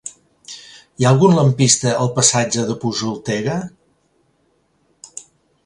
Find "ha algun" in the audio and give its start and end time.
1.05-1.35